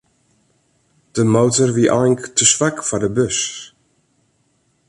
De 1.15 1.23
motor 1.33 1.69
wie 1.75 1.89
eink 1.99 2.21
te 2.37 2.45
swak 2.51 2.77
foar 2.87 3.03
de 3.03 3.09
bus. 3.17 3.39